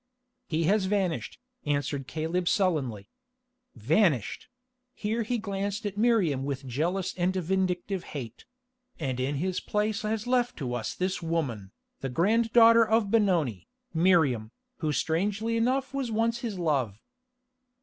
"He 0.47 0.63
has 0.63 0.85
vanished," 0.85 1.39
answered 1.63 2.07
Caleb 2.07 2.47
sullenly. 2.49 3.07
"Vanished"—here 3.75 5.21
he 5.21 5.37
glanced 5.37 5.85
at 5.85 5.95
Miriam 5.95 6.43
with 6.43 6.65
jealous 6.65 7.13
and 7.15 7.35
vindictive 7.35 8.05
hate—"and 8.05 9.19
in 9.19 9.35
his 9.35 9.59
place 9.59 10.01
has 10.01 10.25
left 10.25 10.57
to 10.57 10.73
us 10.73 10.95
this 10.95 11.21
woman, 11.21 11.71
the 11.99 12.09
grand 12.09 12.51
daughter 12.51 12.83
of 12.83 13.11
Benoni, 13.11 13.67
Miriam, 13.93 14.49
who 14.77 14.91
strangely 14.91 15.55
enough 15.55 15.93
was 15.93 16.09
once 16.09 16.39
his 16.39 16.57
love." 16.57 16.99